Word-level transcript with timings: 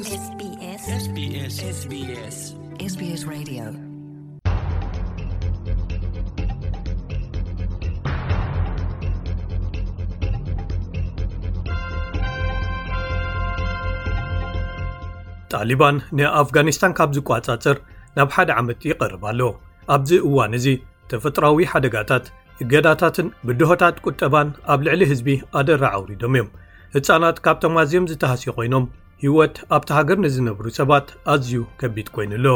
ጣሊባን 0.00 0.68
ንኣፍጋኒስታን 16.18 16.94
ካብ 16.98 17.10
ዝቋጻፅር 17.16 17.76
ናብ 18.16 18.30
ሓደ 18.36 18.52
ዓመት 18.60 18.86
ይቐርብ 18.90 19.26
ኣለዉ 19.30 19.52
ኣብዚ 19.96 20.16
እዋን 20.28 20.54
እዚ 20.60 20.66
ተፈጥሮዊ 21.12 21.60
ሓደጋታት 21.74 22.24
እገዳታትን 22.62 23.28
ብድሆታት 23.48 23.98
ቁጠባን 24.06 24.48
ኣብ 24.74 24.80
ልዕሊ 24.88 25.02
ህዝቢ 25.12 25.28
ኣደራ 25.62 25.82
ዓውሪዶም 25.98 26.36
እዮም 26.40 26.50
ህፃናት 26.96 27.36
ካብ 27.48 27.58
ተማዝዮም 27.66 28.08
ዝተሃስዮ 28.12 28.54
ኮይኖም 28.60 28.86
ህይወት 29.24 29.56
ኣብቲ 29.76 29.88
ሃገር 29.96 30.18
ንዝነብሩ 30.24 30.66
ሰባት 30.76 31.08
ኣዝዩ 31.32 31.54
ከቢድ 31.80 32.06
ኮይኑኣሎ 32.14 32.46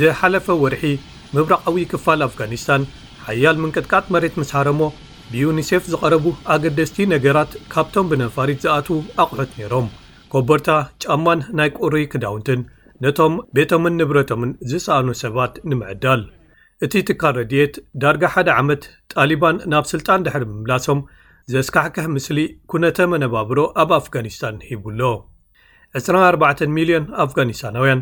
ዘሓለፈ 0.00 0.46
ወርሒ 0.62 0.84
ምብራዓዊ 1.34 1.78
ክፋል 1.92 2.20
ኣፍጋኒስታን 2.28 2.84
ሓያል 3.26 3.58
ምንቅጥቃጥ 3.62 4.04
መሬት 4.16 4.34
ምስሓረሞ 4.42 4.80
ብዩኒሴፍ 5.32 5.84
ዝቐረቡ 5.92 6.24
ኣገደስቲ 6.54 6.96
ነገራት 7.14 7.52
ካብቶም 7.74 8.08
ብነፋሪት 8.12 8.60
ዝኣትዉ 8.66 8.98
ኣቑሑት 9.24 9.52
ነይሮም 9.60 9.88
ኮበርታ 10.34 10.70
ጫማን 11.04 11.42
ናይ 11.60 11.72
ቁሪ 11.80 11.94
ክዳውንትን 12.14 12.62
ነቶም 13.06 13.36
ቤቶምን 13.56 13.98
ንብረቶምን 14.02 14.52
ዝሰኣኑ 14.70 15.08
ሰባት 15.24 15.54
ንምዕዳል 15.70 16.22
እቲ 16.84 16.94
ትካር 17.08 17.34
ረድየት 17.40 17.74
ዳርጋ 18.02 18.22
1ደ 18.34 18.48
ዓመት 18.60 18.82
ጣሊባን 19.14 19.56
ናብ 19.72 19.84
ስልጣን 19.92 20.24
ድሕሪ 20.26 20.42
ምምላሶም 20.50 21.00
ዜስካሕከህ 21.52 22.06
ምስሊ 22.14 22.38
ኵነተ 22.70 22.98
መነባብሮ 23.12 23.58
ኣብ 23.82 23.90
ኣፍጋኒስታን 24.00 24.56
ሂቡኣሎ 24.68 25.02
24000ን 26.00 27.04
ኣፍጋኒስታናውያን 27.24 28.00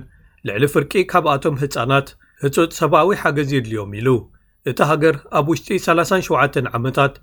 ልዕሊ 0.48 0.64
ፍርቂ 0.74 0.92
ካብኣቶም 1.12 1.58
ህጻናት 1.62 2.08
ህጹጽ 2.44 2.70
ሰብዊ 2.80 3.10
ሓገዝ 3.22 3.50
የድልዮም 3.56 3.92
ኢሉ 3.98 4.08
እቲ 4.70 4.78
ሃገር 4.90 5.16
ኣብ 5.38 5.46
ውሽጢ 5.52 5.68
37 5.88 6.68
ዓመታት 6.78 7.14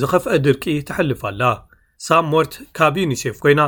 ዝኸፍአ 0.00 0.34
ድርቂ 0.46 0.64
ትሐልፍ 0.88 1.20
ኣላ 1.30 1.42
ሳምሞርት 2.06 2.52
ካብ 2.76 2.94
ዩኒሴፍ 3.04 3.36
ኰይና 3.46 3.60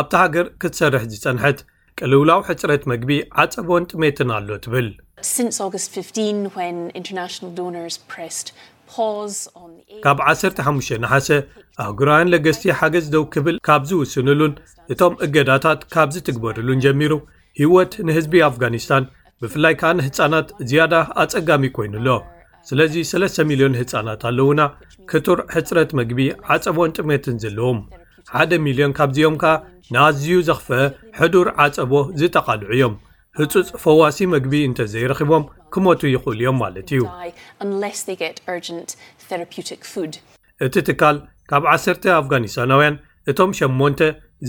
ኣብቲ 0.00 0.12
ሃገር 0.22 0.46
ክትሰርሕ 0.60 1.02
ዝጸንሐት 1.12 1.58
ቅልውላው 2.00 2.40
ሕጽረት 2.48 2.82
መግቢ 2.92 3.10
ዓጸቦን 3.42 3.84
ጥሜትን 3.92 4.28
ኣሎ 4.36 4.48
ትብል 4.64 4.88
ካብ 10.06 10.18
15ሽ 10.30 10.88
ናሓሰ 11.02 11.28
ኣእግራውያን 11.84 12.30
ለገስቲ 12.32 12.64
ሓገዝ 12.80 13.06
ደው 13.14 13.24
ክብል 13.34 13.56
ካብ 13.68 13.82
ዝውስኑሉን 13.90 14.54
እቶም 14.94 15.14
እገዳታት 15.26 15.80
ካብ 15.94 16.08
ዝ 16.14 16.24
ትግበዱሉን 16.26 16.82
ጀሚሩ 16.86 17.12
ህይወት 17.60 17.92
ንህዝቢ 18.08 18.34
ኣፍጋኒስታን 18.50 19.04
ብፍላይ 19.42 19.74
ከኣነ 19.82 19.98
ሕጻናት 20.08 20.48
ዝያዳ 20.70 20.94
ኣጸጋሚ 21.22 21.64
ኰይኑኣሎ 21.78 22.08
ስለዚ 22.68 22.94
3ለስተ 23.12 23.38
0ልዮን 23.48 23.78
ህጻናት 23.80 24.22
ኣለዉና 24.30 24.60
ክቱር 25.12 25.38
ሕጽረት 25.54 25.90
መግቢ 26.00 26.20
ዓጸቦን 26.54 26.94
ጥሜትን 26.98 27.38
ዘለዎም 27.44 27.78
1ደ 28.40 28.52
0ልዮን 28.66 28.92
ካብዚኦም 28.98 29.34
ከኣ 29.42 29.54
ንኣዝዩ 29.94 30.30
ዘኽፈአ 30.48 30.82
ሕዱር 31.20 31.46
ዓፀቦ 31.64 31.92
ዝጠቓልዑ 32.20 32.68
እዮም 32.76 32.94
ህጹጽ 33.38 33.68
ፈዋሲ 33.82 34.18
ምግቢ 34.34 34.54
እንተ 34.68 34.78
ዘይረኺቦም 34.92 35.44
ኪሞቱ 35.74 36.00
ይኽእሉ 36.14 36.38
እዮም 36.42 36.56
ማለት 36.64 36.88
እዩ 36.94 37.02
እቲ 40.66 40.74
ትካል 40.88 41.16
ካብ 41.52 41.64
ዓሰር 41.74 41.96
ኣፍጋኒስታናውያን 42.20 42.96
እቶም 43.32 43.50
8ን 43.80 44.00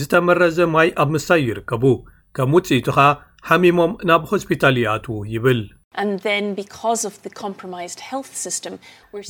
ዝተመረዘ 0.02 0.58
ማይ 0.76 0.90
ኣብ 1.04 1.10
ምሳይ 1.16 1.42
ይርከቡ 1.50 1.84
ከም 2.38 2.52
ውጽኢቱ 2.58 2.88
ኸኣ 2.98 3.08
ሓሚሞም 3.48 3.92
ናብ 4.10 4.22
ሆስፒታል 4.30 4.76
ይኣትዉ 4.84 5.18
ይብል 5.34 5.62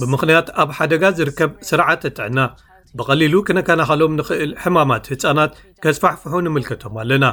ብምኽንያት 0.01 0.47
ኣብ 0.63 0.69
ሓደጋ 0.77 1.03
ዝርከብ 1.17 1.51
ስርዓተ 1.69 2.01
ጥዕና 2.17 2.39
ብቐሊሉ 2.99 3.35
ክነከናኸሎም 3.47 4.11
ንኽእል 4.19 4.51
ሕማማት 4.63 5.05
ህጻናት 5.11 5.51
ኬስፋሕፍሑ 5.83 6.33
ንምልከቶም 6.45 6.95
ኣለና 7.03 7.25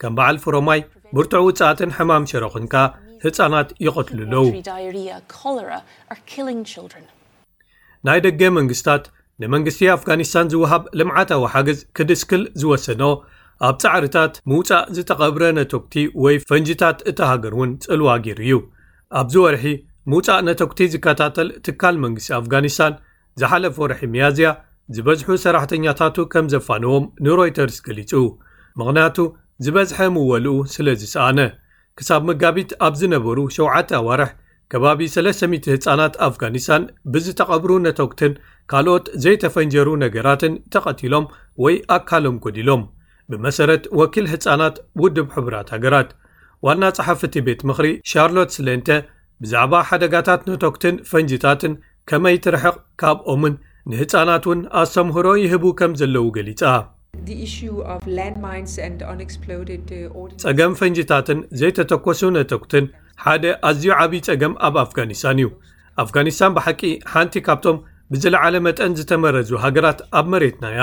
ከም 0.00 0.14
በዓል 0.18 0.38
ፍሮማይ 0.44 0.80
ብርቱዕ 1.16 1.42
ውጻእትን 1.48 1.90
ሕማም 1.98 2.24
ሸረኽንካ 2.30 2.74
ህፃናት 3.22 3.68
ይቐትሉ 3.86 4.20
ኣለዉ 4.26 4.46
ናይ 8.08 8.20
ደገ 8.26 8.40
መንግስትታት 8.58 9.04
ንመንግስቲ 9.42 9.80
ኣፍጋኒስታን 9.94 10.50
ዝውሃብ 10.52 10.82
ልምዓታዊ 10.98 11.42
ሓገዝ 11.54 11.78
ክድስክል 11.96 12.42
ዝወሰኖ 12.60 13.02
ኣብ 13.68 13.74
ጻዕሪታት 13.82 14.32
ምውጻእ 14.50 14.84
ዝተቐብረ 14.96 15.42
ነተቅቲ 15.58 15.94
ወይ 16.24 16.36
ፈንጅታት 16.50 16.98
እቲሃገር 17.10 17.52
እውን 17.56 17.70
ጽልዋ 17.84 18.08
ጊሩ 18.26 18.38
እዩ 18.46 18.56
ኣብዚ 19.20 19.34
ወርሒ 19.44 19.64
ምውጻእ 20.12 20.40
ነቶኵቲ 20.48 20.80
ዝከታተል 20.94 21.48
ትካል 21.68 21.96
መንግስቲ 22.04 22.30
ኣፍጋኒስታን 22.40 22.94
ዝሓለፈ 23.42 23.76
ወርሒ 23.84 24.02
መያዝያ 24.14 24.50
ዝበዝሑ 24.94 25.28
ሰራሕተኛታቱ 25.44 26.16
ከም 26.32 26.46
ዘፋንዎም 26.54 27.04
ንሮይተርስ 27.26 27.76
ገሊጹ 27.86 28.10
ምኽንያቱ 28.80 29.16
ዝበዝሐ 29.66 29.98
ምወልኡ 30.16 30.52
ስለ 30.74 30.86
ዝሰኣነ 31.02 31.40
ክሳብ 31.98 32.22
ምጋቢት 32.28 32.70
ኣብ 32.86 32.94
ዝነበሩ 33.00 33.38
7ተ 33.56 33.90
ኣዋርሕ 34.02 34.30
ከባቢ 34.72 35.00
3000 35.16 35.58
ህፃናት 35.72 36.14
ኣፍጋኒስታን 36.28 36.82
ብዝተቐብሩ 37.12 37.70
ነቶክትን 37.86 38.32
ካልኦት 38.70 39.06
ዘይተፈንጀሩ 39.24 39.88
ነገራትን 40.04 40.54
ተቐቲሎም 40.74 41.26
ወይ 41.64 41.74
ኣካሎም 41.96 42.36
ጎዲሎም 42.44 42.82
ብመሰረት 43.32 43.84
ወኪል 44.00 44.26
ህፃናት 44.32 44.76
ውድብ 45.02 45.28
ሕቡራት 45.36 45.68
ሃገራት 45.74 46.10
ዋልና 46.66 46.84
ጸሓፍቲ 46.98 47.34
ቤት 47.46 47.60
ምኽሪ 47.70 47.86
ሻርሎት 48.10 48.50
ስለንተ 48.56 48.88
ብዛዕባ 49.44 49.74
ሓደጋታት 49.88 50.42
ነቶክትን 50.50 50.94
ፈንጅታትን 51.10 51.72
ከመይ 52.10 52.36
ትርሕቕ 52.44 52.76
ካብኦምን 53.00 53.54
ንህፃናት 53.90 54.44
ውን 54.50 54.60
ኣሰምህሮ 54.80 55.26
ይህቡ 55.42 55.64
ከም 55.78 55.92
ዘለዉ 55.98 56.22
ገሊፃ 56.36 56.62
ፀገም 60.44 60.72
ፈንጅታትን 60.80 61.40
ዘይተተኮሱ 61.60 62.22
ነተኩትን 62.36 62.86
ሓደ 63.24 63.44
ኣዝዩ 63.68 63.86
ዓብይ 64.04 64.22
ፀገም 64.28 64.54
ኣብ 64.68 64.76
አፍጋኒስታን 64.84 65.38
እዩ 65.42 65.46
ኣፍጋኒስታን 66.04 66.56
ብሓቂ 66.56 66.80
ሓንቲ 67.12 67.34
ካብቶም 67.48 67.78
ብዝለዓለ 68.14 68.56
መጠን 68.68 68.96
ዝተመረዙ 69.00 69.52
ሃገራት 69.66 70.00
ኣብ 70.20 70.26
መሬትናያ 70.34 70.82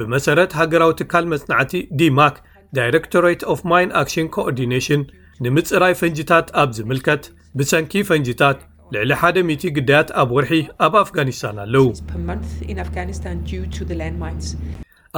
ብመሰረት 0.00 0.52
ሃገራዊ 0.60 0.92
ትካል 1.00 1.24
መፅናዕቲ 1.32 1.72
ዲማክ 2.00 2.36
ዳይሬክቶራት 2.80 3.42
ኦፍ 3.54 3.62
ማn 3.72 3.88
ኣክሽን 4.02 4.28
ኮኦርዲናሽን 4.36 5.02
ንምፅራይ 5.46 5.96
ፈንጅታት 6.02 6.46
ኣብ 6.62 6.70
ዝምልከት 6.78 7.24
ብሰንኪ 7.60 7.92
ፈንጅታት 8.12 8.60
ልዕሊ 8.94 9.10
1000 9.26 9.70
ጕዳያት 9.76 10.08
ኣብ 10.20 10.28
ወርሒ 10.36 10.54
ኣብ 10.84 10.94
ኣፍጋኒስታን 11.02 11.56
ኣለው 11.64 11.86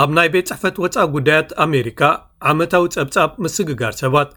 ኣብ 0.02 0.10
ናይ 0.16 0.28
ቤት 0.34 0.46
ጽሕፈት 0.50 0.76
ወፃ 0.82 0.94
ጕዳያት 1.14 1.50
ኣሜሪካ 1.64 2.00
ዓመታዊ 2.52 2.84
ጸብጻብ 2.96 3.30
ምስግጋር 3.44 3.92
ሰባት 4.02 4.30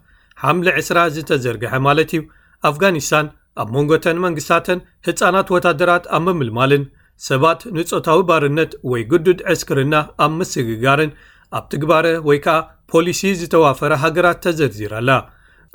ሓምሊ 0.44 0.68
ዕስራ 0.82 0.98
ዝተዘርግሐ 1.16 1.74
ማለት 1.88 2.12
እዩ 2.18 2.22
ኣፍጋኒስታን 2.70 3.26
ኣብ 3.62 3.70
መንጎተን 3.76 4.18
መንግስታተን 4.26 4.80
ሕፃናት 5.08 5.48
ወታደራት 5.56 6.06
ኣብምምልማልን 6.18 6.84
ሰባት 7.30 7.62
ንጾታዊ 7.78 8.20
ባርነት 8.30 8.74
ወይ 8.92 9.02
ግዱድ 9.12 9.40
ዕስክርና 9.54 9.96
ኣብ 10.26 10.32
ምስግጋርን 10.42 11.12
ኣብ 11.58 11.66
ትግባረ 11.74 12.06
ወይ 12.30 12.38
ከኣ 12.46 12.60
ፖሊሲ 12.94 13.22
ዝተዋፈረ 13.42 13.94
ሃገራት 14.04 14.38
ተዘርዚረኣላ 14.46 15.12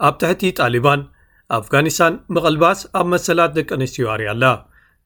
ኣብ 0.07 0.15
ትሕቲ 0.23 0.43
ጣሊባን 0.63 1.01
ኣፍጋንስታን 1.59 2.15
ምቐልባስ 2.35 2.79
ኣብ 2.99 3.07
መሰላት 3.13 3.51
ደቀ 3.57 3.69
ኣንስትዩ 3.79 4.05
ኣርያኣላ 4.15 4.45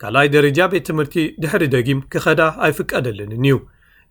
ካልኣይ 0.02 0.28
ደረጃ 0.34 0.58
ቤት 0.72 0.84
ትምህርቲ 0.88 1.14
ድሕሪ 1.42 1.62
ደጊም 1.74 2.00
ኪኸዳ 2.12 2.42
ኣይፍቀደልንን 2.66 3.44
እዩ 3.48 3.54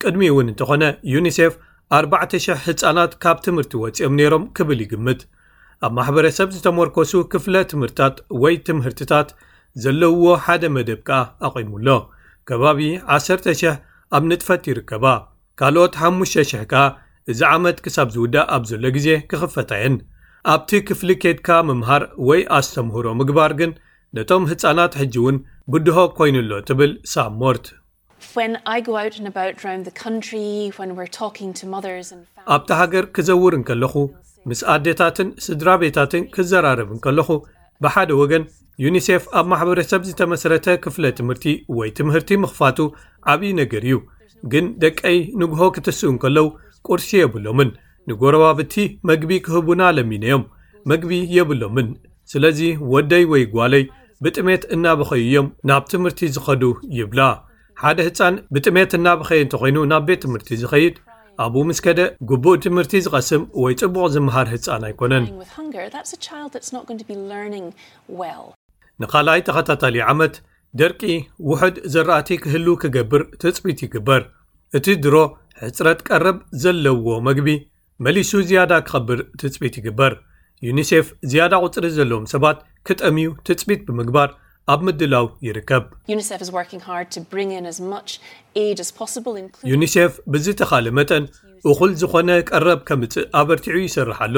ቅድሚ 0.02 0.22
እውን 0.32 0.48
እንተ 0.52 0.64
ዀነ 0.72 0.84
ዩንሴፍ 1.14 1.54
4,000 2.00 2.58
ሕጻናት 2.66 3.12
ካብ 3.24 3.38
ትምህርቲ 3.46 3.74
ወጺኦም 3.84 4.18
ነይሮም 4.20 4.44
ኪብል 4.58 4.80
ይግምት 4.86 5.22
ኣብ 5.86 5.92
ማሕበረሰብ 6.00 6.50
ዝተመርኰሱ 6.56 7.14
ክፍለ 7.34 7.56
ትምህርትታት 7.72 8.18
ወይ 8.44 8.56
ትምህርትታት 8.68 9.30
ዘለውዎ 9.84 10.26
ሓደ 10.46 10.64
መደብ 10.76 11.00
ከኣ 11.08 11.20
ኣቒሙኣሎ 11.50 11.90
ከባቢ 12.50 12.82
1,000 13.18 13.74
ኣብ 14.18 14.24
ንጥፈት 14.32 14.64
ይርከባ 14.72 15.06
ካልኦት 15.62 15.96
5ሙ,000 16.10 16.64
ከኣ 16.74 16.84
እዚ 17.32 17.40
ዓመት 17.56 17.78
ኪሳብ 17.86 18.10
ዚውዳእ 18.18 18.48
ኣብ 18.56 18.64
ዘሎ 18.72 18.84
ግዜ 18.98 19.08
ኪኽፈታ 19.30 19.72
የን 19.82 19.96
ኣብቲ 20.52 20.72
ክፍሊ 20.88 21.10
ኬድካ 21.22 21.50
ምምሃር 21.68 22.04
ወይ 22.28 22.42
ኣስተምህሮ 22.58 23.08
ምግባር 23.22 23.52
ግን 23.60 23.72
ነቶም 24.18 24.44
ህፃናት 24.52 24.94
ሕጂ 25.00 25.16
እውን 25.22 25.38
ብድሆ 25.74 25.98
ኰይኑኣሎ 26.24 26.52
ትብል 26.68 26.92
ሳሞርት 27.14 27.66
ኣብቲ 32.56 32.70
ሃገር 32.82 33.06
ክዘውርን 33.16 33.64
ከለኹ 33.70 33.94
ምስ 34.52 34.62
ኣዴታትን 34.76 35.30
ስድራ 35.46 35.70
ቤታትን 35.82 36.24
ክዘራረብን 36.38 37.02
ከለኹ 37.08 37.30
ብሓደ 37.86 38.10
ወገን 38.22 38.46
ዩኒሴፍ 38.86 39.24
ኣብ 39.42 39.46
ማሕበረሰብ 39.54 40.02
ዝተመሰረተ 40.10 40.68
ክፍለ 40.86 41.04
ትምህርቲ 41.20 41.54
ወይ 41.80 41.92
ትምህርቲ 42.00 42.34
ምኽፋቱ 42.46 42.80
ዓብዪ 43.34 43.52
ነገር 43.62 43.84
እዩ 43.90 43.98
ግን 44.54 44.66
ደቀይ 44.86 45.20
ንግሆ 45.44 45.62
ክትስእን 45.76 46.18
ከለው 46.24 46.48
ቁርሲ 46.90 47.10
የብሎምን 47.22 47.70
ንጐረባብቲ 48.12 48.74
መግቢ 49.10 49.32
ክህቡና 49.46 49.82
ለሚነዮም 49.96 50.44
መግቢ 50.92 51.12
የብሎምን 51.36 51.88
ስለዚ 52.32 52.60
ወደይ 52.94 53.24
ወይ 53.32 53.44
ጓለይ 53.56 53.84
ብጥሜት 54.26 54.64
እናበኸይ 54.76 55.22
እዮም 55.26 55.48
ናብ 55.70 55.84
ትምህርቲ 55.94 56.22
ዝኸዱ 56.36 56.64
ይብላ 57.00 57.20
ሓደ 57.82 57.98
ህፃን 58.08 58.36
ብጥሜት 58.54 58.92
እናበኸይ 59.00 59.42
እንተ 59.46 59.56
ዀይኑ 59.64 59.78
ናብ 59.92 60.04
ቤት 60.10 60.22
ትምህርቲ 60.26 60.50
ዝኸይድ 60.64 60.96
ኣብኡ 61.46 61.62
ምስ 61.70 61.80
ከደ 61.86 62.00
ግቡእ 62.30 62.58
ትምህርቲ 62.66 63.00
ዝቐስም 63.06 63.42
ወይ 63.64 63.74
ጽቡቕ 63.80 64.06
ዝምሃር 64.16 64.48
ህፃን 64.54 64.86
ኣይኰነን 64.90 65.26
ንኻልኣይ 69.02 69.42
ተኸታታሊ 69.48 69.96
ዓመት 70.12 70.36
ደርቂ 70.80 71.02
ውሑድ 71.50 71.76
ዘረእቲ 71.94 72.30
ክህሉ 72.44 72.68
ክገብር 72.82 73.22
ተጽቢት 73.42 73.80
ይግበር 73.86 74.22
እቲ 74.78 74.86
ድሮ 75.04 75.16
ሕጽረት 75.64 76.00
ቀረብ 76.08 76.38
ዘለውዎ 76.64 77.10
መግቢ 77.28 77.48
መሊሱ 78.06 78.32
ዝያዳ 78.50 78.74
ክኸብር 78.88 79.20
ትጽቢት 79.42 79.76
ይግበር 79.80 80.14
ዩኒሴፍ 80.68 81.08
ዝያዳ 81.32 81.54
ቝጽሪ 81.64 81.86
ዘለዎም 81.96 82.26
ሰባት 82.34 82.58
ክጠምዩ 82.88 83.30
ትጽቢት 83.48 83.82
ብምግባር 83.88 84.30
ኣብ 84.74 84.80
ምድላው 84.88 85.26
ይርከብ 85.48 85.84
ዩኒሴፍ 89.74 90.12
ብዝተኻል 90.36 90.88
መጠን 91.00 91.26
እኹል 91.72 91.92
ዝኾነ 92.02 92.30
ቀረብ 92.50 92.82
ከምጽእ 92.90 93.28
ኣበርቲዑ 93.42 93.76
ይስርሓሎ 93.86 94.38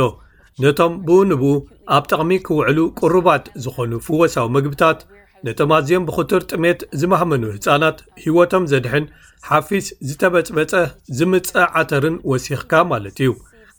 ነቶም 0.66 0.94
ብኡ 1.10 1.20
ንብኡ 1.34 1.52
ኣብ 1.98 2.04
ጠቕሚ 2.12 2.32
ክውዕሉ 2.48 2.78
ቅሩባት 3.02 3.44
ዝኾኑ 3.66 3.92
ፍወሳዊ 4.08 4.48
ምግብታት 4.58 5.00
ነቶም 5.48 5.72
ኣዝዮም 5.80 6.06
ብኽቱር 6.08 6.42
ጥሜት 6.52 6.80
ዝመህመኑ 7.02 7.44
ህፃናት 7.58 8.00
ህይወቶም 8.24 8.64
ዘድሕን 8.72 9.06
ሓፊስ 9.52 9.86
ዝተበጽበጸ 10.08 10.74
ዝምጸ 11.18 11.48
ዓተርን 11.82 12.18
ወሲኽካ 12.32 12.74
ማለት 12.94 13.18
እዩ 13.24 13.32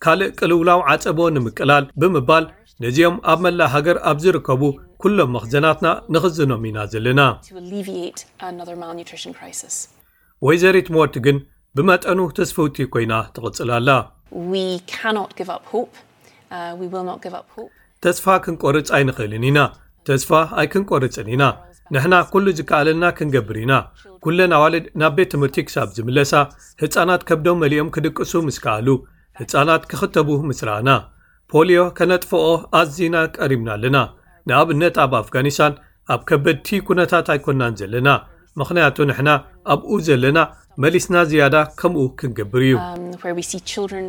ካልእ 0.05 0.31
ቅልውላው 0.41 0.81
ዓፀቦ 0.91 1.19
ንምቅላል 1.37 1.85
ብምባል 2.01 2.45
ነዚኦም 2.85 3.17
ኣብ 3.33 3.39
መላእ 3.47 3.69
ሃገር 3.75 3.99
ኣብ 4.11 4.19
ዝርከቡ 4.23 4.63
ኵሎም 5.05 5.29
መኽዘናትና 5.37 5.89
ንኽዝኖም 6.15 6.63
ኢና 6.69 6.79
ዘለና 6.93 7.21
ወይ 10.47 10.57
ዘሪት 10.63 10.89
ሞርት 10.97 11.17
ግን 11.27 11.37
ብመጠኑ 11.77 12.19
ተስፈውቲ 12.39 12.77
ኮይና 12.95 13.13
ትቕጽላላ 13.35 13.91
uh, 14.39 14.65
ተስፋ 18.05 18.27
ክንቈርጽ 18.45 18.89
ኣይንኽእልን 18.97 19.45
ኢና 19.51 19.59
ተስፋ 20.09 20.31
ኣይክንቈርጽን 20.61 21.27
ኢና 21.35 21.43
ንሕና 21.95 22.15
ኵሉ 22.33 22.47
ዝከኣለልና 22.59 23.07
ክንገብር 23.19 23.57
ኢና 23.67 23.73
ኵለን 24.27 24.53
ኣዋልድ 24.59 24.85
ናብ 25.01 25.15
ቤት 25.19 25.29
ትምህርቲ 25.35 25.63
ክሳብ 25.69 25.89
ዝምለሳ 25.97 26.33
ህፃናት 26.83 27.23
ከብዶም 27.31 27.61
መሊኦም 27.65 27.89
ክድቅሱ 27.97 28.33
ምስ 28.49 28.59
ክኣሉ 28.65 28.89
ሕፃናት 29.43 29.83
ክኽተቡ 29.91 30.29
ምስራኣና 30.51 30.91
ፖልዮ 31.53 31.79
ከነጥፍኦ 31.99 32.43
ኣዝና 32.81 33.17
ቀሪምና 33.39 33.69
ኣለና 33.77 33.97
ንኣብነት 34.51 34.97
ኣብ 35.05 35.13
ኣፍጋኒስታን 35.23 35.73
ኣብ 36.15 36.21
ከበድቲ 36.31 36.69
ኩነታት 36.91 37.27
ኣይኮናን 37.35 37.75
ዘለና 37.81 38.09
ምኽንያቱ 38.61 38.97
ንሕና 39.11 39.31
ኣብኡ 39.75 39.91
ዘለና 40.09 40.39
መሊስና 40.85 41.17
ዝያዳ 41.31 41.57
ከምኡ 41.81 42.03
ክንገብር 42.21 42.63
እዩ 42.69 42.77
um, 42.77 44.09